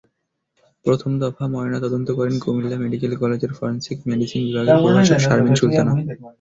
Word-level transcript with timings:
প্রথম 0.85 1.11
দফা 1.21 1.43
ময়নাতদন্ত 1.53 2.07
করেন 2.17 2.35
কুমিল্লা 2.43 2.77
মেডিকেল 2.83 3.13
কলেজের 3.21 3.51
ফরেনসিক 3.57 3.97
মেডিসিন 4.09 4.41
বিভাগের 4.47 4.77
প্রভাষক 4.83 5.19
শারমিন 5.25 5.55
সুলতানা। 5.59 5.91